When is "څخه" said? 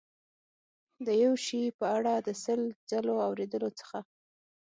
3.79-3.99